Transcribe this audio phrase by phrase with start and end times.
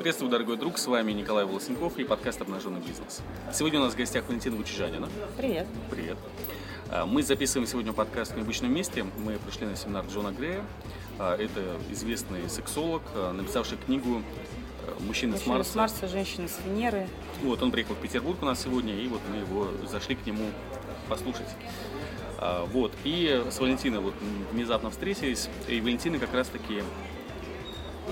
[0.00, 3.20] Приветствую, дорогой друг, с вами Николай Волосенков и подкаст «Обнаженный бизнес».
[3.52, 5.10] Сегодня у нас в гостях Валентина Вучижанина.
[5.36, 5.66] Привет.
[5.90, 6.16] Привет.
[6.90, 9.04] А, мы записываем сегодня подкаст в необычном месте.
[9.18, 10.64] Мы пришли на семинар Джона Грея.
[11.18, 14.22] А, это известный сексолог, а, написавший книгу
[15.00, 15.70] «Мужчины, с Марса».
[15.70, 17.06] с Марса, женщины с Венеры.
[17.42, 20.46] Вот, он приехал в Петербург у нас сегодня, и вот мы его зашли к нему
[21.10, 21.48] послушать.
[22.68, 24.14] Вот, и с Валентиной вот
[24.50, 26.82] внезапно встретились, и Валентина как раз-таки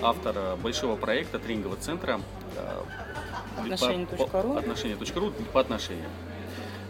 [0.03, 2.21] автор большого проекта тренингового центра
[3.59, 6.11] отношения.ру отношения.ру по отношениям.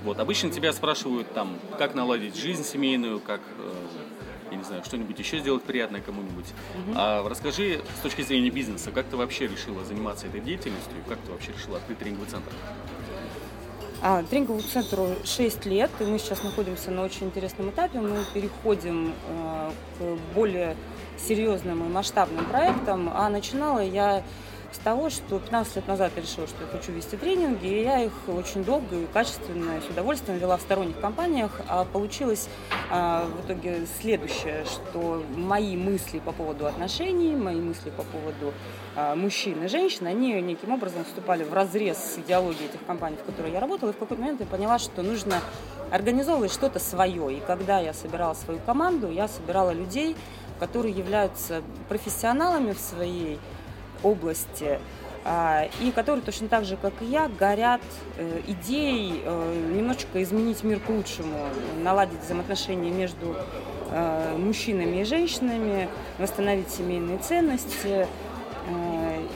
[0.05, 3.73] Вот, обычно тебя спрашивают там, как наладить жизнь семейную, как, э,
[4.52, 6.47] я не знаю, что-нибудь еще сделать приятное кому-нибудь.
[6.47, 6.93] Угу.
[6.95, 11.33] А расскажи с точки зрения бизнеса, как ты вообще решила заниматься этой деятельностью, как ты
[11.33, 12.52] вообще решила открыть тренинговый центр?
[14.01, 17.98] А, тренинговому центру 6 лет, и мы сейчас находимся на очень интересном этапе.
[17.98, 20.77] Мы переходим э, к более
[21.19, 24.23] серьезным и масштабным проектам, а начинала я
[24.73, 28.05] с того, что 15 лет назад я решила, что я хочу вести тренинги, и я
[28.05, 31.51] их очень долго и качественно, и с удовольствием вела в сторонних компаниях.
[31.69, 32.49] А получилось
[32.91, 38.52] а, в итоге следующее, что мои мысли по поводу отношений, мои мысли по поводу
[38.95, 43.25] а, мужчин и женщин, они неким образом вступали в разрез с идеологией этих компаний, в
[43.25, 45.41] которых я работала, и в какой-то момент я поняла, что нужно
[45.91, 47.38] организовывать что-то свое.
[47.38, 50.15] И когда я собирала свою команду, я собирала людей,
[50.59, 53.38] которые являются профессионалами в своей
[54.02, 54.79] области,
[55.24, 57.82] а, и которые точно так же, как и я, горят
[58.16, 61.38] э, идеей э, немножечко изменить мир к лучшему,
[61.82, 63.37] наладить взаимоотношения между
[63.91, 65.88] э, мужчинами и женщинами,
[66.19, 68.06] восстановить семейные ценности.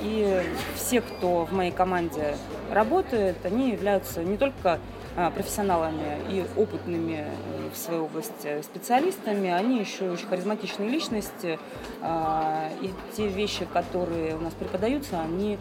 [0.02, 0.42] И
[0.76, 2.36] все, кто в моей команде
[2.70, 4.78] работает, они являются не только
[5.14, 11.58] профессионалами и опытными э, в своей области специалистами, они еще очень харизматичные личности,
[12.00, 15.58] а, и те вещи, которые у нас преподаются, они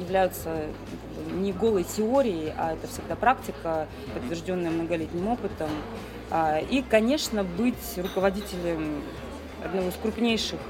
[0.00, 0.50] являются
[1.32, 5.70] не голой теорией, а это всегда практика, подтвержденная многолетним опытом.
[6.30, 9.02] А, и, конечно, быть руководителем
[9.64, 10.60] одного из крупнейших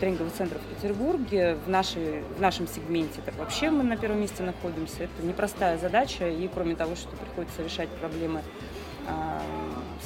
[0.00, 1.56] тренинговых центров в Петербурге.
[1.66, 5.04] В, нашей, в нашем сегменте так вообще мы на первом месте находимся.
[5.04, 8.42] Это непростая задача, и кроме того, что приходится решать проблемы,
[9.06, 9.42] а,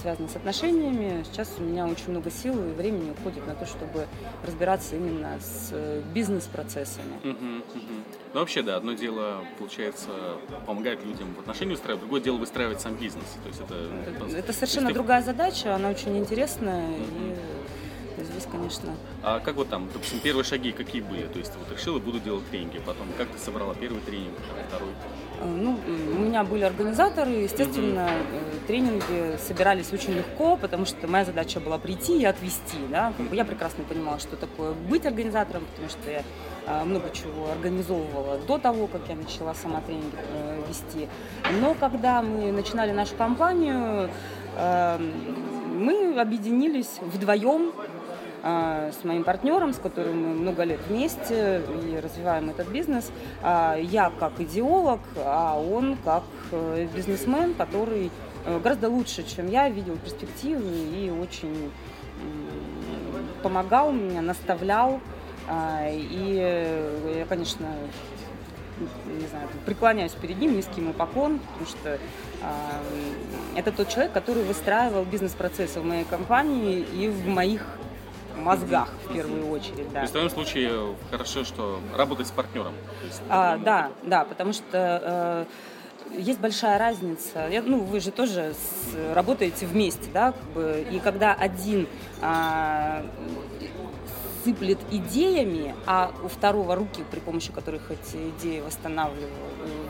[0.01, 4.07] связанные с отношениями, сейчас у меня очень много сил и времени уходит на то, чтобы
[4.45, 7.17] разбираться именно с э, бизнес-процессами.
[7.23, 7.95] Угу, угу.
[8.35, 10.11] Ну, вообще, да, одно дело, получается,
[10.67, 13.25] помогать людям в отношении устраивать, другое дело выстраивать сам бизнес.
[13.43, 16.89] То есть это, это, это совершенно другая задача, она очень интересная.
[16.89, 16.99] Угу.
[16.99, 17.37] И
[18.25, 18.95] здесь, конечно.
[19.23, 21.27] А как вот там, допустим, первые шаги какие были?
[21.27, 24.35] То есть вот решила, буду делать тренинги, потом как ты собрала первый тренинг,
[24.69, 24.91] второй?
[25.41, 28.67] Э, ну, у меня были организаторы, естественно, угу.
[28.67, 33.13] тренинги собирались очень легко, потому что моя задача была прийти и отвести, да.
[33.33, 36.23] Я прекрасно понимала, что такое быть организатором, потому что я
[36.67, 40.17] э, много чего организовывала до того, как я начала сама тренинги
[40.69, 41.09] вести.
[41.61, 44.11] Но когда мы начинали нашу компанию,
[44.57, 45.13] эм,
[45.79, 47.73] мы объединились вдвоем
[48.43, 53.11] с моим партнером, с которым мы много лет вместе и развиваем этот бизнес.
[53.43, 56.23] А, я как идеолог, а он как
[56.53, 58.11] э, бизнесмен, который
[58.47, 61.71] э, гораздо лучше, чем я, видел перспективы и очень
[63.43, 65.01] помогал мне, наставлял.
[65.49, 66.35] А, и
[67.17, 67.67] я, конечно,
[69.07, 71.99] не знаю, преклоняюсь перед ним, низкий ему поклон, потому что э,
[73.57, 77.78] это тот человек, который выстраивал бизнес-процессы в моей компании и в моих
[78.39, 79.95] мозгах в первую очередь, да.
[79.95, 82.73] То есть в твоем случае хорошо, что работать с партнером.
[83.29, 85.45] А, да, да, потому что э,
[86.17, 87.49] есть большая разница.
[87.49, 91.87] Я, ну, вы же тоже с, работаете вместе, да, как бы, и когда один
[92.21, 93.05] а,
[94.45, 99.33] сыплет идеями, а у второго руки, при помощи которых эти идеи восстанавливают,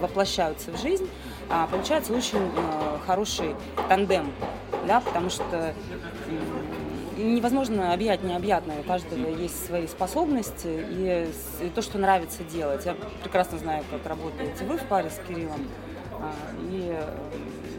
[0.01, 1.09] воплощаются в жизнь,
[1.49, 3.55] а, получается очень а, хороший
[3.89, 4.33] тандем,
[4.87, 5.75] да, потому что
[7.23, 8.81] невозможно объять необъятное.
[8.81, 11.29] У каждого есть свои способности и,
[11.67, 12.85] и то, что нравится делать.
[12.87, 15.69] Я прекрасно знаю, как работаете вы в паре с Кириллом.
[16.21, 16.33] А,
[16.71, 16.97] и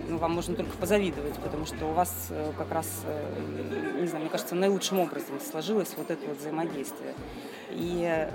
[0.09, 4.23] ну, вам можно только позавидовать, потому что у вас э, как раз, э, не знаю,
[4.23, 7.13] мне кажется, наилучшим образом сложилось вот это вот взаимодействие.
[7.71, 8.29] И э,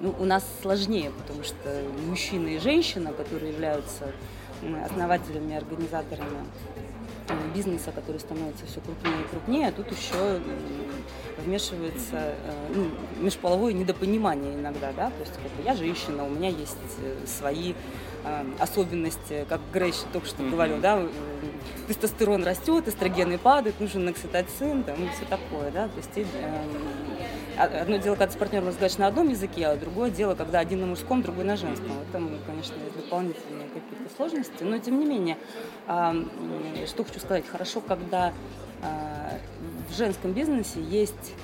[0.00, 4.12] ну, у нас сложнее, потому что мужчина и женщина, которые являются
[4.84, 6.44] основателями, организаторами
[7.54, 10.40] бизнеса, который становится все крупнее и крупнее, а тут еще
[11.44, 12.34] вмешивается э,
[12.74, 12.90] ну,
[13.20, 17.74] межполовое недопонимание иногда, да, то есть как бы, я женщина, у меня есть э, свои
[18.24, 21.02] э, особенности, как Грейш только что говорил, да,
[21.88, 26.10] тестостерон растет, эстрогены падают, нужен окситоцин, там, и все такое, да, то есть
[27.64, 30.86] одно дело, когда с партнером разговариваешь на одном языке, а другое дело, когда один на
[30.86, 31.88] мужском, другой на женском.
[31.88, 34.62] В этом, конечно, дополнительные какие-то сложности.
[34.62, 35.36] Но, тем не менее,
[36.86, 38.32] что хочу сказать, хорошо, когда
[39.90, 41.34] в женском бизнесе есть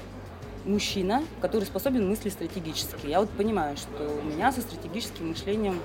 [0.65, 3.07] мужчина, который способен мыслить стратегически.
[3.07, 5.81] Я вот понимаю, что у меня со стратегическим мышлением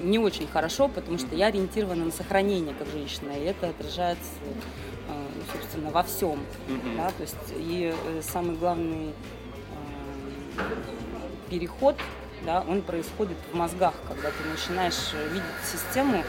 [0.00, 4.30] не очень хорошо, потому что я ориентирована на сохранение как женщина, и это отражается,
[5.08, 6.40] э, собственно, во всем.
[6.68, 6.96] Mm-hmm.
[6.96, 7.10] Да?
[7.10, 9.10] То есть и э, самый главный
[10.58, 10.62] э,
[11.50, 11.96] переход,
[12.44, 16.22] да, он происходит в мозгах, когда ты начинаешь видеть систему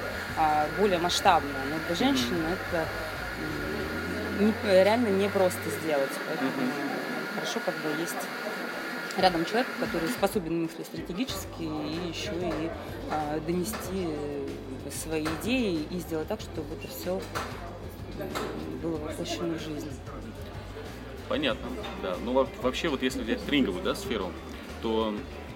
[0.79, 1.53] более масштабную.
[1.69, 2.57] Но для женщины mm-hmm.
[2.71, 2.85] это
[4.43, 6.09] не, реально не просто сделать.
[6.27, 7.35] Поэтому mm-hmm.
[7.35, 8.15] хорошо, когда есть
[9.17, 12.69] рядом человек, который способен мыслить стратегически и еще и
[13.11, 14.07] а, донести
[14.91, 17.21] свои идеи и сделать так, чтобы это все
[18.81, 19.91] было воплощено в жизнь.
[21.29, 21.67] Понятно,
[22.01, 22.15] да.
[22.23, 24.31] Ну вообще вот если взять тренинговую да, сферу,
[24.81, 25.46] то Э,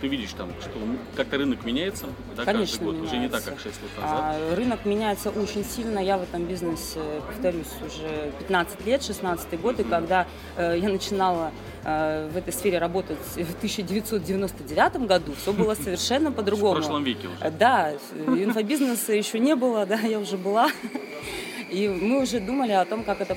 [0.00, 0.78] ты видишь там, что
[1.16, 2.06] как-то рынок меняется,
[2.36, 3.14] да, Конечно, каждый год, меняется.
[3.16, 4.20] уже не так, как 6 лет назад.
[4.20, 5.98] А, рынок меняется очень сильно.
[5.98, 10.26] Я в этом бизнесе, повторюсь, уже 15 лет, 16 год, и когда
[10.56, 11.50] э, я начинала
[11.84, 16.74] э, в этой сфере работать в 1999 году, все было совершенно по-другому.
[16.74, 17.50] В прошлом веке уже.
[17.50, 17.92] Да,
[18.26, 20.70] инфобизнеса еще не было, да, я уже была.
[21.70, 23.36] И мы уже думали о том, как это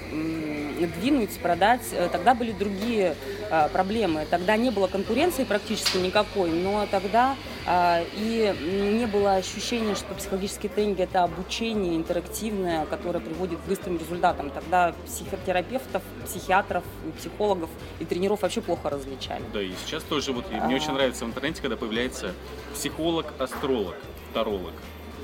[0.85, 1.81] двинуть, продать.
[1.91, 3.15] Э, тогда были другие
[3.51, 4.27] а, проблемы.
[4.29, 7.35] Тогда не было конкуренции практически никакой, но тогда
[7.65, 13.97] а, и не было ощущения, что психологический тренинг– это обучение интерактивное, которое приводит к быстрым
[13.97, 14.51] результатам.
[14.51, 16.83] Тогда психотерапевтов, психиатров,
[17.17, 19.43] психологов и тренеров вообще плохо различали.
[19.53, 22.33] Да, и сейчас тоже, вот мне очень нравится в интернете, когда появляется
[22.73, 23.95] психолог, астролог,
[24.33, 24.73] таролог.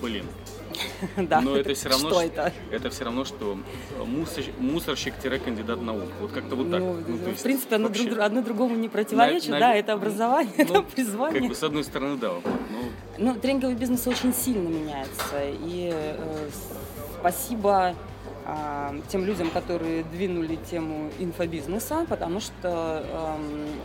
[0.02, 0.26] Блин,
[1.18, 1.42] Да.
[1.42, 2.54] Но это все равно, что это?
[2.72, 3.58] Это все равно, что
[4.60, 6.10] мусорщик-кандидат наук.
[6.20, 6.80] Вот как-то вот так.
[6.80, 10.54] Ну, ну, в принципе, оно, друг, одно другому не противоречит, на, да, на, это образование,
[10.58, 11.40] ну, это призвание.
[11.42, 12.32] Как бы с одной стороны, да.
[12.44, 12.54] Ну,
[13.18, 15.42] ну тренинговый бизнес очень сильно меняется.
[15.44, 16.50] И э,
[17.20, 17.96] спасибо
[18.46, 23.04] э, тем людям, которые двинули тему инфобизнеса, потому что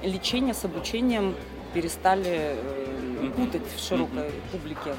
[0.02, 1.34] э, лечение с обучением
[1.74, 4.94] перестали э, путать в широкой публике.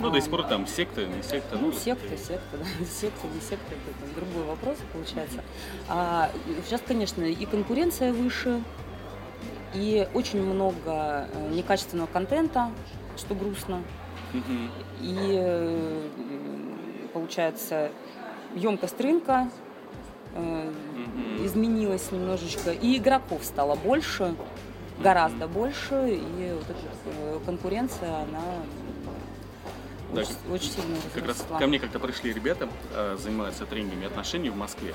[0.00, 1.58] Ну, до сих пор там секта, не секта.
[1.58, 2.84] Ну, секта, секта, да.
[2.86, 5.42] Секта, не секта, это другой вопрос получается.
[5.88, 6.30] А
[6.64, 8.62] сейчас, конечно, и конкуренция выше,
[9.74, 12.70] и очень много э, некачественного контента,
[13.16, 13.82] что грустно.
[15.00, 16.02] И э,
[17.12, 17.90] получается
[18.54, 19.50] емкость рынка
[20.34, 20.72] э,
[21.44, 24.34] изменилась немножечко, и игроков стало больше,
[25.02, 28.42] гораздо больше, и вот эта конкуренция, она
[30.12, 34.50] да, очень, очень сильно Как раз ко мне как-то пришли ребята, э, занимаются тренингами отношений
[34.50, 34.94] в Москве,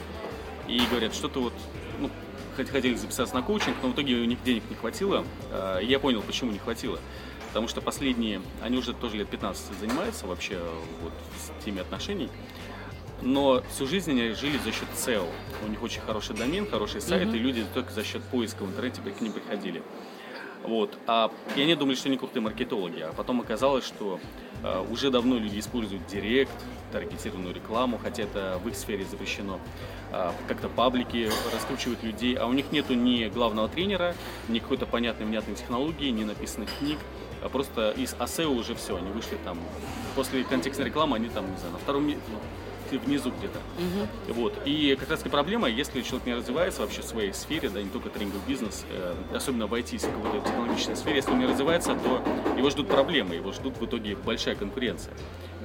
[0.68, 1.54] и говорят, что-то вот,
[2.00, 2.10] ну,
[2.56, 5.26] хотели записаться на коучинг, но в итоге у них денег не хватило.
[5.52, 7.00] Э, и я понял, почему не хватило.
[7.50, 10.60] Потому что последние, они уже тоже лет 15 занимаются вообще
[11.04, 12.30] вот с теми отношений.
[13.22, 15.30] Но всю жизнь они жили за счет SEO.
[15.64, 17.36] У них очень хороший домен, хороший сайт, mm-hmm.
[17.36, 19.84] и люди только за счет поиска в интернете к ним приходили.
[20.64, 20.98] Вот.
[21.08, 23.02] А, и они думали, что они крутые маркетологи.
[23.02, 24.20] А потом оказалось, что
[24.64, 26.54] а, уже давно люди используют директ,
[26.92, 29.60] таргетированную рекламу, хотя это в их сфере запрещено.
[30.12, 34.16] А, как-то паблики раскручивают людей, а у них нету ни главного тренера,
[34.48, 36.98] ни какой-то понятной, внятной технологии, ни написанных книг.
[37.42, 39.60] А просто из ASEO уже все, они вышли там,
[40.16, 42.16] после контекстной рекламы они там, не знаю, на втором, ну,
[42.98, 43.60] внизу где-то.
[43.78, 44.34] Угу.
[44.34, 44.54] Вот.
[44.66, 47.90] И как раз таки проблема, если человек не развивается вообще в своей сфере, да, не
[47.90, 52.24] только тренинговый бизнес, э, особенно в IT, какой-то технологической сфере, если он не развивается, то
[52.58, 55.14] его ждут проблемы, его ждут в итоге большая конкуренция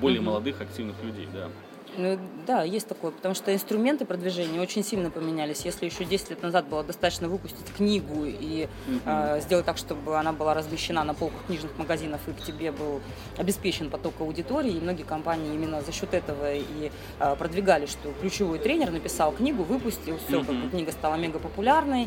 [0.01, 0.31] более угу.
[0.31, 1.49] молодых, активных людей, да.
[1.99, 5.62] Ну, да, есть такое, потому что инструменты продвижения очень сильно поменялись.
[5.64, 8.69] Если еще 10 лет назад было достаточно выпустить книгу и
[9.05, 13.00] э, сделать так, чтобы она была размещена на полках книжных магазинов и к тебе был
[13.37, 18.61] обеспечен поток аудитории, и многие компании именно за счет этого и э, продвигали, что ключевой
[18.61, 22.07] тренер написал книгу, выпустил, все, как бы книга стала мега популярной,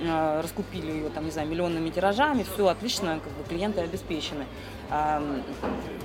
[0.00, 4.46] э, раскупили ее, там, не знаю, миллионными тиражами, все отлично, как бы клиенты обеспечены.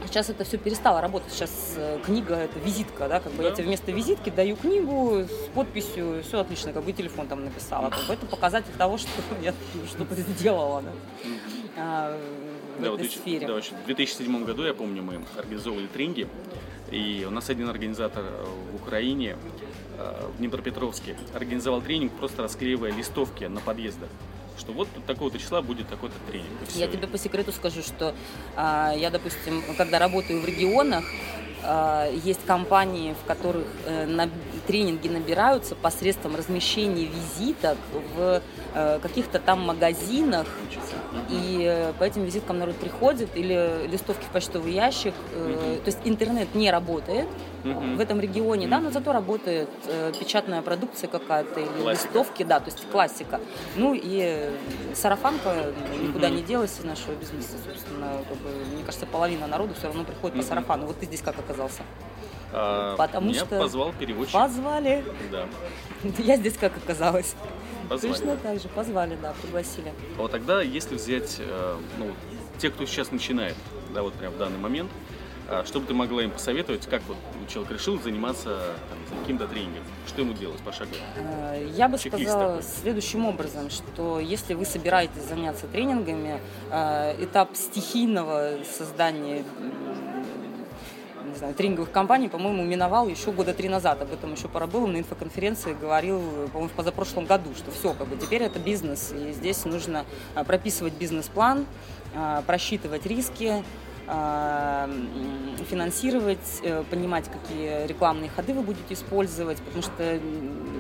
[0.06, 1.34] Сейчас это все перестало работать.
[1.34, 3.50] Сейчас э, книга это визитка, да, как бы да.
[3.50, 7.89] я тебе вместо визитки даю книгу с подписью, все отлично, как бы телефон там написала.
[7.89, 9.10] Как бы это показатель того, что
[9.41, 9.53] я
[9.88, 10.91] что-то сделала, да.
[11.75, 12.17] А,
[12.77, 13.48] в да, этой вот, сфере.
[13.48, 16.27] Да, в 2007 году, я помню, мы организовывали тренинги,
[16.89, 19.36] и у нас один организатор э, в Украине,
[19.98, 24.10] э, в Днепропетровске, организовал тренинг, просто расклеивая листовки на подъездах
[24.58, 26.50] что вот такого-то числа будет такой-то тренинг.
[26.76, 28.14] Я тебе по секрету скажу, что
[28.56, 31.06] а, я, допустим, когда работаю в регионах,
[31.64, 34.30] а, есть компании, в которых э, на
[34.68, 37.78] тренинги набираются посредством размещения визиток
[38.16, 38.42] в
[38.76, 40.46] э, каких-то там магазинах,
[41.30, 45.14] и э, по этим визиткам народ приходит, или листовки в почтовый ящик.
[45.34, 47.28] Э, то есть интернет не работает
[47.64, 49.70] в этом регионе, да, но зато работает
[50.20, 52.08] печатная продукция какая-то, или Классика.
[52.08, 53.42] листовки, да, то есть классика.
[53.76, 54.50] Ну и
[54.94, 59.88] сарафанка никуда не делась из нашего бизнеса, собственно, как бы, мне кажется, половина народу все
[59.88, 60.86] равно приходит по сарафану.
[60.86, 61.82] Вот ты здесь как оказался?
[62.54, 64.34] А, Потому меня что позвал переводчик.
[64.34, 65.04] Позвали.
[65.32, 65.46] Да,
[66.20, 67.36] Я здесь как оказалась.
[67.89, 68.13] позвали.
[68.13, 69.92] Точно так же, позвали, да, пригласили.
[70.18, 72.12] А вот тогда, если взять, э, ну,
[72.58, 73.56] те, кто сейчас начинает,
[73.94, 74.89] да, вот прям в данный момент,
[75.50, 77.16] а, что бы ты могла им посоветовать, как вот
[77.48, 78.60] человек решил заниматься
[79.22, 80.98] каким-то тренингом, что ему делать пошагово?
[81.16, 82.70] Э, Я бы Чек-лист сказала такой.
[82.82, 89.46] следующим образом, что если вы собираетесь заняться тренингами, э, этап стихийного создания
[91.38, 94.01] не знаю, тренинговых компаний, по-моему, миновал еще года три назад.
[94.01, 96.20] Об этом еще пора было на инфоконференции, говорил,
[96.51, 100.03] по-моему, в позапрошлом году, что все, как бы теперь это бизнес, и здесь нужно
[100.34, 101.67] э, прописывать бизнес-план,
[102.15, 103.63] э, просчитывать риски,
[104.08, 110.20] м, финансировать, э, понимать, какие рекламные ходы вы будете использовать, потому что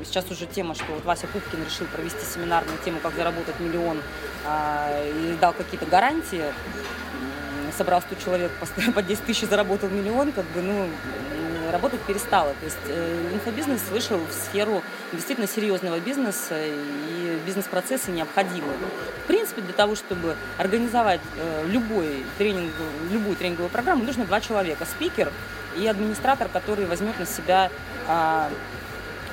[0.05, 3.99] сейчас уже тема, что вот Вася Пупкин решил провести семинар на тему, как заработать миллион,
[4.43, 6.45] а, и дал какие-то гарантии,
[7.77, 10.89] собрал 100 человек, по- по 10 тысяч заработал миллион, как бы, ну,
[11.71, 12.53] работать перестало.
[12.59, 14.81] То есть э, инфобизнес вышел в сферу
[15.11, 18.71] действительно серьезного бизнеса, и бизнес-процессы необходимы.
[19.23, 22.71] В принципе, для того, чтобы организовать э, любой тренинг,
[23.11, 24.85] любую тренинговую программу, нужно два человека.
[24.85, 25.31] Спикер
[25.77, 27.69] и администратор, который возьмет на себя
[28.07, 28.49] а,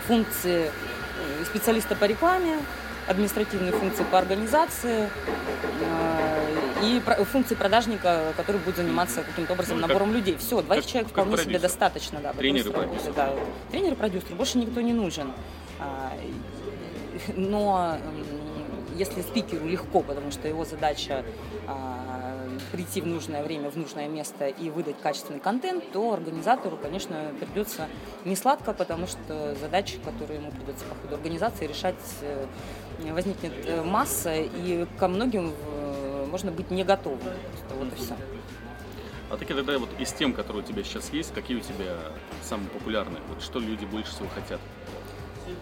[0.06, 2.58] функции э, специалиста по рекламе,
[3.06, 5.08] административные функции по организации
[5.80, 10.36] э, и про- функции продажника, который будет заниматься каким-то образом Ну, как- набором людей.
[10.36, 11.60] Все, двоих как- человек вполне себе продюсер.
[11.62, 12.20] достаточно.
[12.20, 13.12] Да, Тренер и продюсер.
[13.14, 13.34] да.
[13.70, 15.32] Тренер и продюсер, больше никто не нужен.
[15.80, 16.12] А,
[17.36, 17.96] Но
[18.96, 21.24] если спикеру легко, потому что его задача
[21.66, 27.16] а, прийти в нужное время, в нужное место и выдать качественный контент, то организатору, конечно,
[27.40, 27.88] придется
[28.24, 32.46] не сладко, потому что задачи, которые ему придется по ходу организации решать, э,
[33.12, 35.83] возникнет э, масса, и ко многим э,
[36.34, 37.20] можно быть не готовым.
[37.20, 38.16] Просто Вот и все.
[39.30, 41.96] А ты тогда вот из тем, которые у тебя сейчас есть, какие у тебя
[42.42, 43.22] самые популярные?
[43.28, 44.58] Вот что люди больше всего хотят?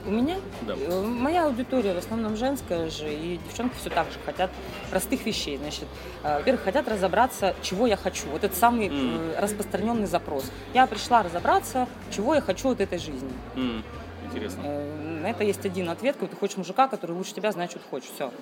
[0.07, 0.37] У меня?
[0.63, 0.75] Да.
[0.75, 4.51] Э, Моя аудитория в основном женская же, и девчонки все так же хотят
[4.91, 5.59] простых вещей.
[5.59, 5.89] Значит,
[6.23, 8.29] э, во-первых, хотят разобраться, чего я хочу.
[8.31, 10.51] Вот это самый э, распространенный запрос.
[10.73, 13.31] Я пришла разобраться, чего я хочу от этой жизни.
[13.57, 13.85] М,
[14.25, 14.63] Интересно.
[14.63, 17.89] На это есть один ответ, когда ты хочешь мужика, который лучше тебя знает, что ты
[17.91, 18.09] хочешь.
[18.15, 18.33] Все.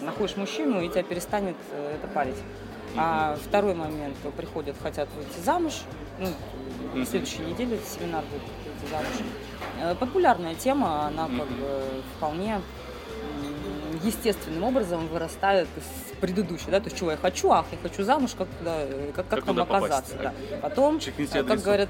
[0.00, 2.36] Находишь мужчину, и тебя перестанет э, это парить.
[2.96, 5.82] А второй момент, э, приходят, хотят выйти замуж.
[6.18, 6.28] Ну,
[6.94, 9.30] на следующей неделе семинар будет выйти замуж.
[9.80, 12.60] Э, Популярная тема, она как бы вполне
[14.02, 18.32] естественным образом вырастает из предыдущей, да, то есть чего я хочу, ах, я хочу замуж,
[18.36, 20.34] как туда, э, как, как, Как там попасть, оказаться, да?
[20.60, 21.88] Потом, э, как говорят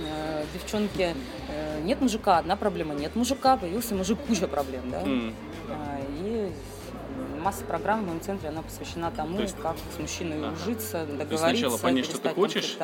[0.00, 1.14] э, девчонки,
[1.48, 5.00] э, нет мужика, одна проблема, нет мужика, появился мужик, куча проблем, да.
[5.02, 5.34] М,
[5.68, 6.52] А, И
[7.46, 10.52] масса программ в моем центре, она посвящена тому, То есть- как с мужчиной Ага.
[10.60, 12.76] ужиться, сначала договориться, понять, что ты хочешь.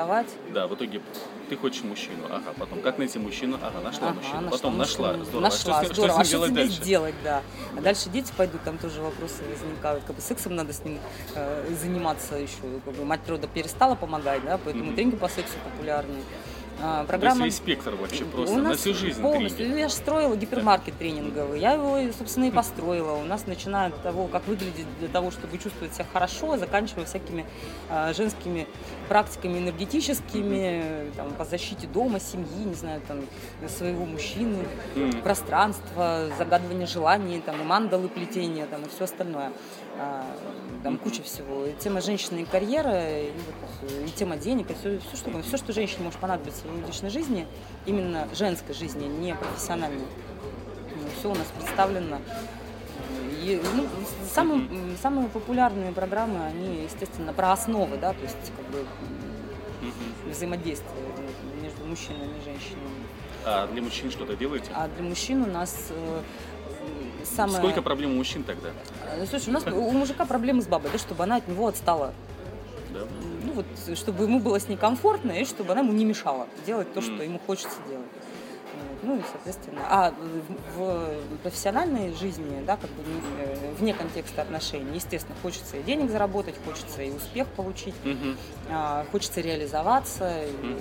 [0.55, 1.01] Да, в итоге
[1.49, 5.07] ты хочешь мужчину, ага, потом как найти мужчину, ага, нашла Ага, мужчину, нашла потом нашла,
[5.09, 5.25] мужчину.
[5.25, 6.13] здорово, А Нашла, что, с ним- здорово.
[6.13, 6.83] что А ним делать дальше?
[6.85, 7.43] делать, да.
[7.77, 10.05] А дальше дети пойдут, там тоже вопросы возникают.
[10.05, 10.99] Как бы сексом надо с ним
[11.35, 12.63] э, заниматься еще.
[12.85, 14.95] Как бы мать природа перестала помогать, да, поэтому Мгм.
[14.95, 16.23] тренинги по сексу популярны.
[16.83, 17.45] А, То есть программа...
[17.45, 19.59] весь спектр вообще У просто нас на всю жизнь полностью.
[19.59, 19.81] тренинги.
[19.81, 21.61] Я же строила гипермаркет тренинговый.
[21.61, 23.13] Я его, собственно, и построила.
[23.13, 27.47] У нас начиная от того, как выглядеть для того, чтобы чувствовать себя хорошо, заканчивая всякими
[27.89, 28.67] а, женскими
[29.09, 33.21] практиками энергетическими, там, по защите дома, семьи, не знаю, там,
[33.69, 34.65] своего мужчины,
[35.23, 39.53] пространства, загадывание желаний, там, и мандалы плетения, там, и все остальное.
[40.03, 40.25] А,
[40.83, 41.67] Там куча всего.
[41.67, 45.57] И тема женщины и карьера, и, вот, и тема денег, и все, все, что, все,
[45.57, 47.47] что женщине может понадобиться в личной жизни,
[47.87, 50.07] именно женской жизни, не профессиональной.
[51.19, 52.19] Все у нас представлено.
[53.43, 53.87] И, ну,
[54.33, 54.69] самые,
[55.01, 58.85] самые популярные программы, они, естественно, про основы, да, то есть как бы
[60.29, 61.05] взаимодействие
[61.61, 63.07] между мужчинами и женщинами.
[63.45, 64.71] А для мужчин что-то делаете?
[64.75, 66.21] А для мужчин у нас э,
[67.25, 67.59] самое...
[67.59, 68.71] Сколько проблем у мужчин тогда?
[69.17, 72.13] Э, Слушай, у нас у мужика проблемы с бабой, да, чтобы она от него отстала.
[72.93, 73.01] Да?
[73.45, 73.67] Ну вот,
[73.99, 77.15] чтобы ему было с ней комфортно, и чтобы она ему не мешала делать то, Мгм.
[77.15, 78.07] что ему хочется делать.
[79.03, 80.15] Ну и, соответственно, а
[80.77, 83.03] в, профессиональной жизни, да, как бы
[83.39, 88.37] э, вне контекста отношений, естественно, хочется и денег заработать, хочется и успех получить, Мгм.
[88.71, 90.79] а, хочется реализоваться, и Мгм.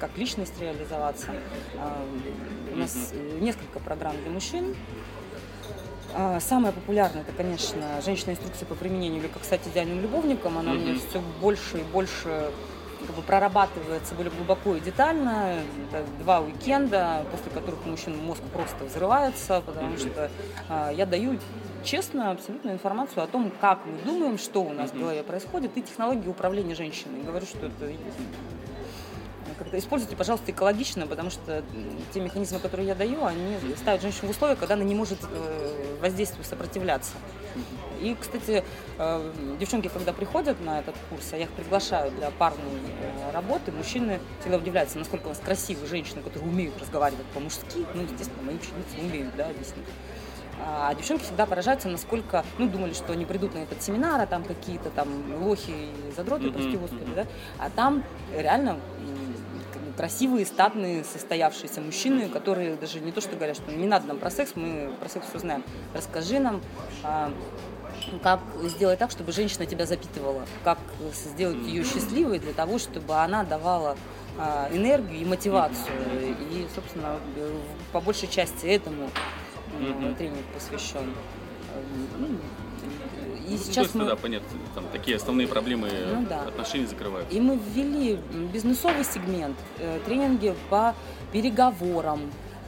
[0.00, 1.28] как личность реализоваться.
[1.78, 2.04] А,
[2.72, 4.74] у нас несколько программ для мужчин.
[6.16, 10.58] А, самая популярная, это, конечно, женщина-инструкция по применению или как стать идеальным любовником.
[10.58, 10.78] Она mm-hmm.
[10.78, 12.52] мне все больше и больше
[13.06, 15.58] как бы прорабатывается более глубоко и детально.
[15.90, 20.30] Это два уикенда, после которых у мужчин мозг просто взрывается, потому что
[20.68, 21.38] э, я даю
[21.82, 25.82] честно абсолютно информацию о том, как мы думаем, что у нас в голове происходит, и
[25.82, 27.22] технологии управления женщиной.
[27.24, 27.92] Говорю, что это
[29.58, 31.62] как-то используйте, пожалуйста, экологично, потому что
[32.12, 35.96] те механизмы, которые я даю, они ставят женщину в условия, когда она не может э,
[36.00, 37.12] воздействию сопротивляться.
[38.00, 38.64] И, кстати,
[38.98, 43.72] э, девчонки, когда приходят на этот курс, а я их приглашаю для парной э, работы,
[43.72, 48.56] мужчины всегда удивляются, насколько у нас красивые женщины, которые умеют разговаривать по-мужски, ну, естественно, мои
[48.56, 49.86] ученицы умеют, да, объяснить.
[50.66, 54.44] А девчонки всегда поражаются, насколько, ну, думали, что они придут на этот семинар, а там
[54.44, 55.08] какие-то там
[55.42, 57.26] лохи и задроты, прости господи, да,
[57.58, 58.78] а там реально
[59.96, 64.30] красивые, статные, состоявшиеся мужчины, которые даже не то, что говорят, что не надо нам про
[64.30, 65.64] секс, мы про секс все знаем.
[65.94, 66.60] Расскажи нам,
[67.02, 67.32] а,
[68.22, 70.78] как сделать так, чтобы женщина тебя запитывала, как
[71.12, 73.96] сделать ее счастливой для того, чтобы она давала
[74.38, 75.94] а, энергию и мотивацию.
[76.52, 77.18] И, собственно,
[77.92, 79.10] по большей части этому
[80.18, 81.14] тренинг посвящен.
[82.18, 82.28] Ну,
[83.46, 84.06] и ну, сейчас есть, мы...
[84.06, 86.42] да, понятно, там такие основные проблемы ну, да.
[86.42, 87.30] отношений закрывают.
[87.32, 88.18] И мы ввели
[88.52, 90.94] бизнесовый сегмент, э, тренинги по
[91.32, 92.20] переговорам,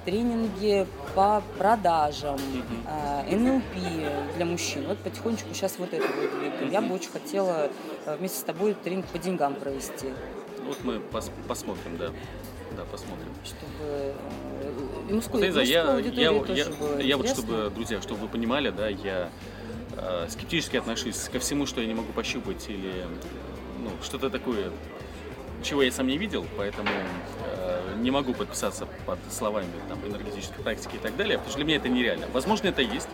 [0.04, 2.38] тренинги по продажам,
[2.86, 4.86] uh НЛП для мужчин.
[4.86, 6.70] Вот потихонечку сейчас вот это будет двигаем.
[6.70, 7.70] Я бы очень хотела
[8.04, 10.08] э, вместе с тобой тренинг по деньгам провести.
[10.66, 12.10] Вот мы пос посмотрим, да.
[12.75, 13.28] Да, посмотрим.
[13.44, 14.14] Чтобы
[15.08, 18.88] и мужскую, вот, мужскую я, я, я, я вот, чтобы, друзья, чтобы вы понимали, да,
[18.88, 19.30] я
[19.96, 23.06] э, скептически отношусь ко всему, что я не могу пощупать или
[23.82, 24.73] ну, что-то такое,
[25.62, 30.96] чего я сам не видел, поэтому э, не могу подписаться под словами там, энергетической практики
[30.96, 32.26] и так далее, потому что для меня это нереально.
[32.32, 33.08] Возможно, это есть,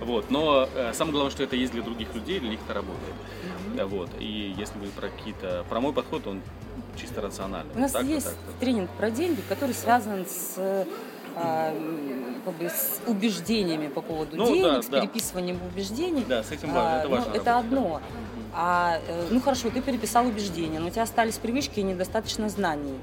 [0.00, 3.14] вот, но э, самое главное, что это есть для других людей, для них это работает.
[3.74, 3.84] Mm-hmm.
[3.86, 6.40] Вот, и если вы про какие-то, про мой подход, он
[6.96, 7.74] чисто рациональный.
[7.74, 10.86] У нас так есть так тренинг про деньги, который связан с
[11.36, 11.74] а,
[12.44, 15.66] как бы с убеждениями по поводу ну, денег, да, с переписыванием да.
[15.66, 16.24] убеждений.
[16.26, 17.30] Да, с этим важно, это важно.
[17.30, 18.00] Ну, это одно.
[18.54, 22.98] А, э, ну хорошо, ты переписал убеждения, но у тебя остались привычки и недостаточно знаний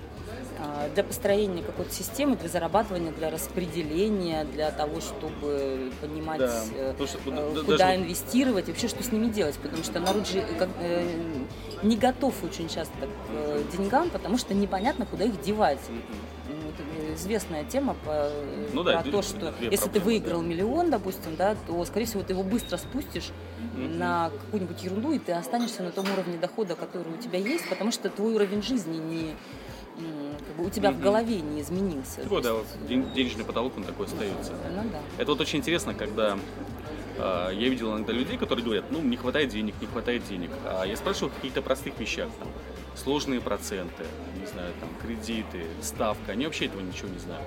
[0.59, 6.63] а, для построения какой-то системы, для зарабатывания, для распределения, для того, чтобы понимать, да.
[6.75, 8.01] э, что, э, куда даже...
[8.01, 11.05] инвестировать, вообще что с ними делать, потому что народ же как, э,
[11.83, 15.79] не готов очень часто к э, деньгам, потому что непонятно, куда их девать
[17.15, 18.29] известная тема по,
[18.73, 20.47] ну, про да, то, что если проблемы, ты выиграл да.
[20.47, 23.29] миллион, допустим, да, то, скорее всего, ты его быстро спустишь
[23.75, 23.97] mm-hmm.
[23.97, 27.91] на какую-нибудь ерунду, и ты останешься на том уровне дохода, который у тебя есть, потому
[27.91, 29.35] что твой уровень жизни не
[30.47, 30.93] как бы у тебя mm-hmm.
[30.93, 32.21] в голове не изменился.
[32.25, 34.53] Вот, да, вот денежный потолок, он такой остается.
[34.71, 34.99] Ну, да.
[35.17, 36.37] Это вот очень интересно, когда э,
[37.17, 40.49] я видел иногда людей, которые говорят, ну, не хватает денег, не хватает денег.
[40.65, 42.47] А я спрашиваю о каких-то простых вещах, там,
[42.95, 44.05] сложные проценты,
[44.39, 47.45] не знаю, там, кредиты, ставка, они вообще этого ничего не знают.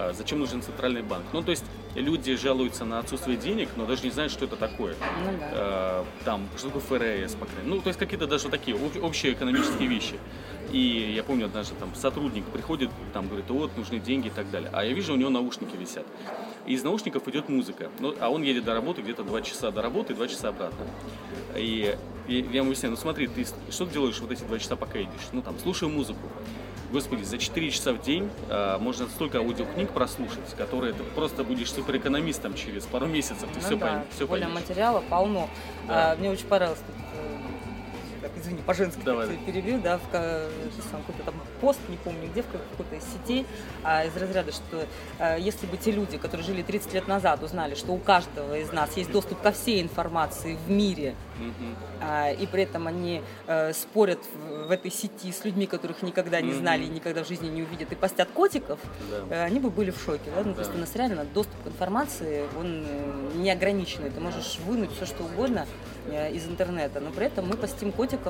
[0.00, 1.24] А зачем нужен центральный банк?
[1.32, 1.64] Ну, то есть
[1.96, 4.94] люди жалуются на отсутствие денег, но даже не знают, что это такое.
[5.24, 5.48] Ну, да.
[5.50, 7.76] а, там, что такое ФРС, по крайней мере.
[7.76, 10.14] Ну, то есть какие-то даже такие общие экономические вещи.
[10.70, 14.70] И я помню, однажды там сотрудник приходит, там говорит, вот, нужны деньги и так далее.
[14.72, 16.06] А я вижу, у него наушники висят.
[16.64, 17.90] И из наушников идет музыка.
[17.98, 20.86] Ну, а он едет до работы где-то 2 часа до работы и 2 часа обратно.
[21.56, 21.96] И,
[22.28, 25.00] и я ему объясняю, ну смотри, ты что ты делаешь вот эти 2 часа, пока
[25.00, 25.28] едешь?
[25.32, 26.20] Ну там, слушаю музыку.
[26.90, 31.70] Господи, за 4 часа в день э, можно столько аудиокниг прослушать, которые ты просто будешь
[31.70, 34.48] суперэкономистом через пару месяцев, ты ну все, да, пойм, все поймешь.
[34.54, 35.48] материала полно.
[35.86, 36.12] Да.
[36.12, 36.96] А, мне очень понравилось так,
[38.38, 39.00] извини, по-женски
[39.46, 43.46] перебью, да, в какой-то там пост, не помню где, в какой-то из сетей,
[43.84, 44.86] а, из разряда, что
[45.18, 48.72] а, если бы те люди, которые жили 30 лет назад, узнали, что у каждого из
[48.72, 51.14] нас есть доступ ко всей информации в мире,
[52.00, 56.40] а, и при этом они а, спорят в, в этой сети с людьми, которых никогда
[56.40, 58.78] не знали и никогда в жизни не увидят, и постят котиков,
[59.28, 59.44] да.
[59.44, 60.54] они бы были в шоке, да, ну, да.
[60.54, 65.06] то есть у нас реально доступ к информации, он э, неограниченный, ты можешь вынуть все,
[65.06, 65.66] что угодно
[66.06, 68.27] э, из интернета, но при этом мы постим котиков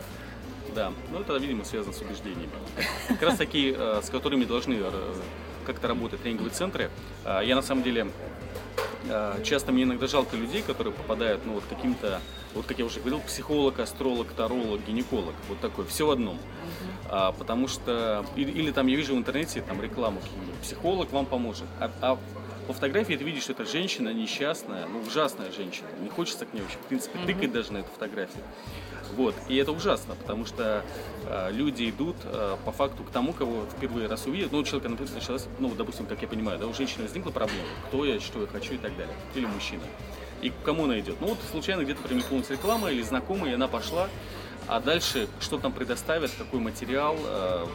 [0.74, 2.50] да, ну это, видимо, связано с убеждениями.
[3.08, 5.14] Как раз такие, э, с которыми должны э,
[5.66, 6.90] как-то работать тренинговые центры.
[7.24, 8.08] А, я на самом деле
[9.08, 12.20] э, часто мне иногда жалко людей, которые попадают, ну вот каким-то,
[12.54, 16.38] вот как я уже говорил, психолог, астролог, таролог, гинеколог, вот такой, все в одном.
[17.10, 20.20] А, потому что, или, или там я вижу в интернете там рекламу,
[20.62, 22.18] психолог вам поможет, а, а
[22.66, 25.88] по фотографии ты видишь, что это женщина несчастная, ну, ужасная женщина.
[26.02, 28.44] Не хочется к ней вообще, в принципе, тыкать даже на эту фотографию.
[29.16, 29.34] Вот.
[29.48, 30.84] И это ужасно, потому что
[31.26, 34.52] э, люди идут э, по факту к тому, кого впервые раз увидят.
[34.52, 37.64] Ну, у человека, например, началась, ну, допустим, как я понимаю, да, у женщины возникла проблема,
[37.88, 39.14] кто я, что я хочу и так далее.
[39.34, 39.82] Или мужчина.
[40.42, 41.16] И к кому она идет?
[41.20, 44.08] Ну, вот случайно где-то промелькнулась реклама или знакомая, и она пошла,
[44.68, 47.66] а дальше, что там предоставят, какой материал, э,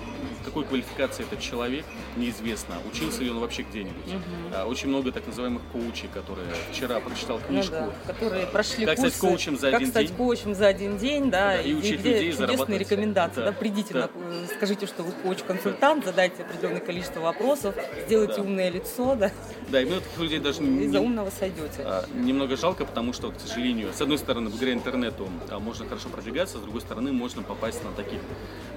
[0.45, 2.75] какой квалификации этот человек, неизвестно.
[2.91, 4.07] Учился ли он вообще где-нибудь.
[4.07, 4.69] Угу.
[4.69, 7.75] Очень много так называемых коучей, которые вчера прочитал ну книжку.
[7.79, 10.15] Ну, да, которые прошли как курсы, стать коучем за как один стать день.
[10.15, 13.35] коучем за один день, да, да и, и учить где людей чудесные рекомендации.
[13.37, 13.45] Да.
[13.45, 14.01] Да, да, придите, да.
[14.01, 17.75] На, скажите, что вы коуч-консультант, задайте определенное количество вопросов,
[18.05, 18.41] сделайте Да.
[18.41, 19.31] умное лицо, да,
[19.73, 21.81] Да, и мы таких людей даже и не- за умного сойдете.
[21.83, 26.09] а, немного жалко, потому что, к сожалению, с одной стороны, благодаря интернету а, можно хорошо
[26.09, 28.19] продвигаться, с другой стороны, можно попасть на таких,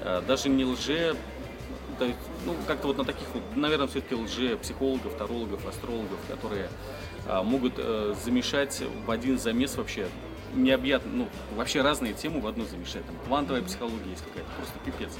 [0.01, 1.15] а, даже не лже,
[2.01, 6.71] есть, ну, как-то вот на таких вот, наверное, все-таки лже психологов, тарологов, астрологов, которые
[7.27, 10.07] а, могут э, замешать в один замес вообще
[10.55, 13.05] необъятно, ну, вообще разные темы в одну замешать.
[13.05, 15.13] Там квантовая психология есть какая-то, просто пипец.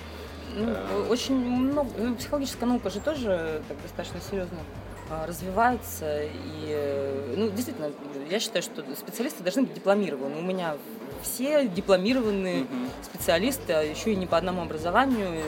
[0.55, 1.91] Ну, Э, очень много.
[1.99, 4.57] ну, психологическая наука же тоже так достаточно серьезно
[5.11, 6.23] а, развивается.
[6.25, 7.91] И, э, ну, действительно,
[8.31, 10.37] я считаю, что специалисты должны быть дипломированы.
[10.39, 10.77] У меня
[11.23, 12.89] все дипломированные Мгм.
[13.03, 15.43] специалисты, а еще и не по одному образованию,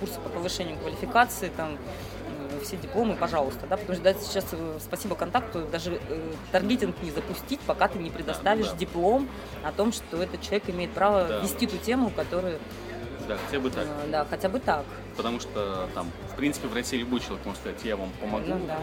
[0.00, 4.78] курсы по повышению квалификации, там, м, все дипломы, пожалуйста, да, потому что да, сейчас, э,
[4.80, 8.76] спасибо контакту, даже э, таргетинг не запустить, пока ты не предоставишь да.
[8.76, 9.28] диплом
[9.64, 11.40] о том, что этот человек имеет право Да.
[11.40, 12.58] вести ту тему, которую,
[13.28, 13.84] Да, хотя бы так.
[13.86, 14.84] э, да, хотя бы так.
[15.16, 18.66] Потому что там, в принципе, в России любой человек может сказать, я вам помогу, Ну
[18.66, 18.78] да.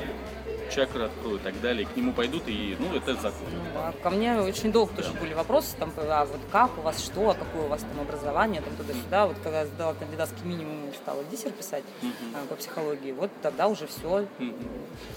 [0.72, 1.84] чакры открою и так далее.
[1.84, 3.48] И к нему пойдут, и, ну, это закон.
[3.52, 3.94] Ну, да.
[4.04, 7.34] Ко мне очень долго тоже были вопросы, там, а вот как у вас что, а
[7.34, 9.28] какое у вас там образование, там туда-сюда.
[9.28, 11.84] Вот когда я сдала кандидатский минимум стала диссер писать
[12.36, 14.26] а, по психологии, вот тогда уже все.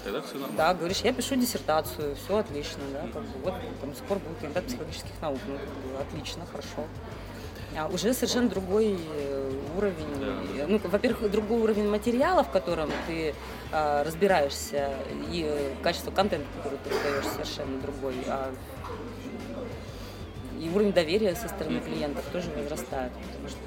[0.03, 0.57] Тогда все нормально.
[0.57, 4.65] Да, говоришь, я пишу диссертацию, все отлично, да, как бы, вот там пор был кандидат
[4.65, 5.57] психологических наук, ну,
[5.99, 6.87] отлично, хорошо.
[7.77, 10.05] А уже совершенно другой э, уровень.
[10.19, 10.65] Да.
[10.67, 13.33] Ну, во-первых, другой уровень материала, в котором ты
[13.71, 14.91] а, разбираешься,
[15.31, 18.13] и э, качество контента, который ты выдаешь, совершенно другой.
[18.27, 18.53] А,
[20.59, 23.59] и уровень доверия со стороны клиентов тоже возрастает, потому что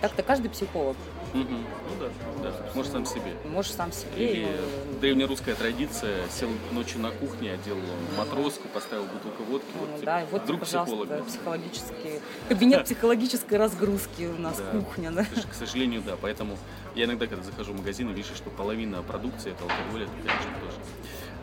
[0.00, 0.96] так-то каждый психолог
[1.34, 1.58] Мгм.
[1.90, 2.04] Ну
[2.42, 2.54] да, да.
[2.74, 3.34] Может сам себе.
[3.44, 4.12] можешь сам себе.
[4.16, 4.46] Или
[4.92, 7.76] ну, древнерусская традиция, сел ночью на кухне, одел
[8.16, 11.08] матроску, поставил бутылку водки, Ну, вот, да, и вот, вдруг психолог.
[11.08, 14.64] да, психологический кабинет психологической разгрузки у нас Да.
[14.78, 15.24] кухня, да.
[15.24, 16.16] К сож- К сожалению, да.
[16.20, 16.56] Поэтому
[16.94, 20.50] я иногда, когда захожу в магазин и вижу, что половина продукции это алкоголь, это, конечно,
[20.60, 20.76] тоже.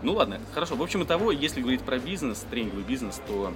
[0.04, 0.76] Ну ладно, хорошо.
[0.76, 3.54] В общем и того, если говорить про бизнес, тренинговый бизнес, то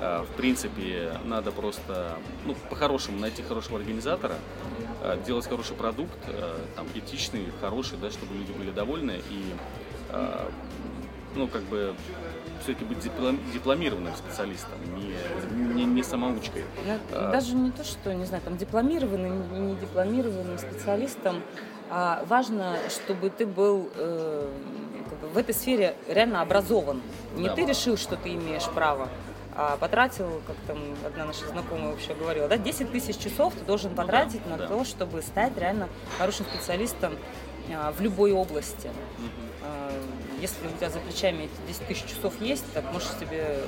[0.00, 4.36] э, в принципе надо просто, ну, по-хорошему найти хорошего организатора,
[5.02, 9.42] э, делать хороший продукт, э, там, этичный, хороший, да, чтобы люди были довольны и,
[10.10, 10.48] э,
[11.34, 11.94] ну, как бы
[12.62, 16.62] все-таки быть диплом- дипломированным специалистом, не, не, не самоучкой.
[16.86, 17.32] Ну, А.
[17.32, 21.42] Даже не то, что, не знаю, там дипломированным, не дипломированным специалистом,
[21.90, 24.48] а важно, чтобы ты был э,
[25.22, 27.02] в этой сфере реально образован.
[27.36, 27.54] Не Да.
[27.54, 29.08] ты решил, что ты имеешь право,
[29.54, 33.94] а потратил, как там одна наша знакомая вообще говорила, да, 10 тысяч часов ты должен
[33.94, 34.66] да, потратить на да.
[34.68, 37.16] то, чтобы стать реально хорошим специалистом
[37.74, 38.90] а, в любой области.
[39.62, 39.90] А,
[40.40, 43.58] Если у тебя за плечами эти 10 тысяч часов есть, так можешь себе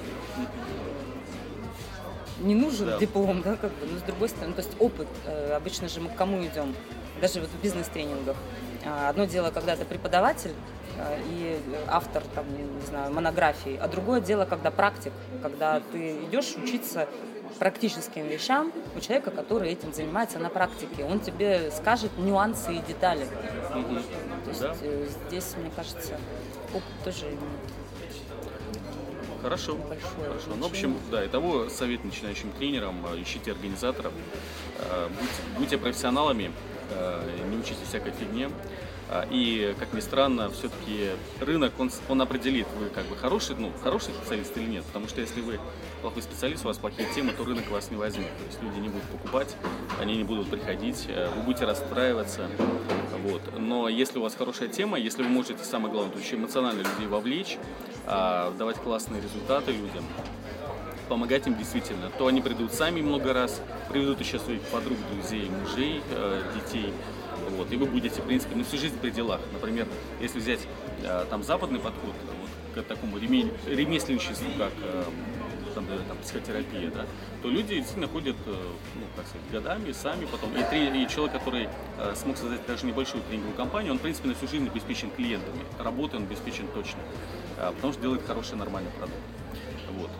[2.39, 2.99] не нужен Да.
[2.99, 6.09] диплом, да, как бы, но с другой стороны, то есть опыт, э, обычно же мы
[6.09, 6.75] к кому идем,
[7.21, 8.37] даже вот в бизнес-тренингах.
[8.85, 10.55] А, Одно дело, когда ты преподаватель
[10.97, 15.13] э, и автор, там, не знаю, монографии, а другое дело, когда практик,
[15.43, 17.09] когда ты идешь учиться
[17.59, 21.05] практическим вещам у человека, который этим занимается на практике.
[21.05, 23.27] Он тебе скажет нюансы и детали.
[23.75, 24.03] Мгм.
[24.45, 24.75] То есть Да.
[24.83, 26.15] э, здесь, мне кажется,
[26.73, 27.27] опыт тоже.
[29.43, 29.75] Хорошо.
[29.75, 30.47] Большое Хорошо.
[30.57, 34.13] Ну, в общем, да, итого совет начинающим тренерам, э, ищите организаторов,
[34.79, 36.53] будьте, будьте профессионалами,
[37.51, 38.51] не учите всякой фигне.
[39.13, 43.73] А, И, как ни странно, все-таки рынок, он, он определит, вы как бы хороший, ну,
[43.83, 44.85] хороший специалист или нет.
[44.85, 45.59] Потому что если вы
[46.01, 48.29] плохой специалист, у вас плохие темы, то рынок вас не возьмет.
[48.39, 49.57] То есть люди не будут покупать,
[50.01, 52.49] они не будут приходить, э, вы будете расстраиваться.
[53.25, 53.43] Вот.
[53.59, 57.09] Но если у вас хорошая тема, если вы можете, самое главное, то еще эмоционально людей
[57.09, 57.59] вовлечь,
[58.07, 60.05] а, давать классные результаты людям,
[61.11, 66.03] помогать им действительно, то они придут сами много раз, приведут еще своих подруг, друзей, мужей,
[66.09, 66.95] э, детей.
[67.57, 69.41] Вот, и вы будете, в принципе, на всю жизнь при делах.
[69.53, 69.89] Например,
[70.21, 70.61] если взять
[71.03, 75.03] э, там западный подход вот, к такому реме- ремесленничеству, как э,
[75.75, 77.07] там, там психотерапия, да,
[77.43, 80.57] то люди действительно ходят, ну, как сказать, годами сами потом.
[80.57, 81.69] И, три, и человек, который
[81.99, 85.65] э, смог создать даже небольшую тренинговую компанию, он, в принципе, на всю жизнь обеспечен клиентами.
[85.79, 87.01] Работой он обеспечен точно,
[87.59, 89.19] э, потому что делает хороший, нормальный продукт.
[89.99, 90.11] Вот.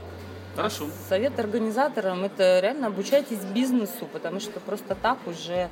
[0.57, 0.87] Хорошо.
[1.09, 5.69] Совет организаторам– это реально обучайтесь бизнесу, потому что просто так уже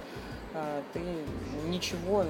[0.54, 1.00] э, ты
[1.66, 2.24] ничего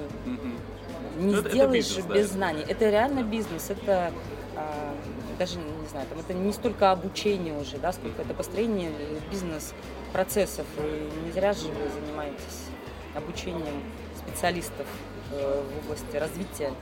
[1.17, 2.13] не Ну, это- это сделаешь бизнес, да.
[2.15, 2.65] без знаний.
[2.67, 4.11] Это реально бизнес, это
[4.55, 4.93] э,
[5.37, 8.91] даже, не знаю, там, это не столько обучение уже, да, сколько это построение
[9.31, 10.65] бизнес-процессов.
[10.79, 12.65] И не зря же вы занимаетесь
[13.15, 13.83] обучением
[14.17, 14.85] специалистов
[15.31, 16.73] э, в области развития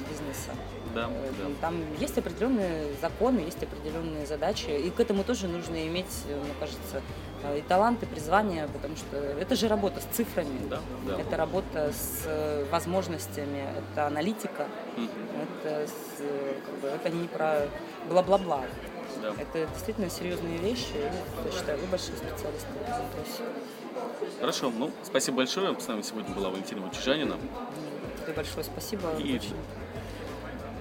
[0.00, 0.50] бизнеса.
[0.94, 1.44] Да, Э, да.
[1.60, 6.54] Там есть определенные законы, есть определенные задачи, и к этому тоже нужно иметь, э, мне
[6.58, 7.02] кажется,
[7.42, 11.20] э, и талант, и призвание, потому что это же работа с цифрами, Да, да.
[11.20, 15.08] это работа с э, возможностями, это аналитика, Мгм.
[15.42, 17.68] это, с, э, как бы, это не про
[18.08, 18.62] бла-бла-бла.
[19.22, 19.32] Да.
[19.38, 20.92] Это действительно серьезные вещи,
[21.44, 23.42] я считаю, вы большие специалисты в этом вопросе.
[24.40, 25.78] Хорошо, ну, спасибо большое.
[25.80, 27.36] С нами сегодня была Валентина Ватижанина.
[28.22, 29.10] Тебе большое спасибо.
[29.18, 29.54] И- очень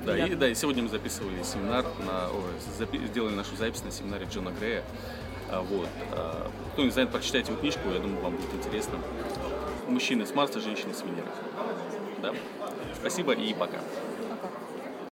[0.06, 2.44] Да, и, да, и сегодня мы записывали семинар, на, ой,
[2.80, 4.84] запи- сделали нашу запись на семинаре Джона Грея.
[5.50, 5.88] А, Вот.
[6.12, 9.00] а, Кто не знает, прочитайте его книжку, я думаю, вам будет интересно.
[9.88, 11.28] Мужчины с Марса, женщины с Венеры.
[12.22, 12.34] Да?
[13.00, 13.80] Спасибо и пока.